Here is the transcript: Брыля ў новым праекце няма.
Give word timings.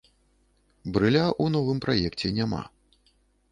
Брыля 0.95 1.21
ў 1.27 1.45
новым 1.57 1.77
праекце 1.85 2.27
няма. 2.41 2.65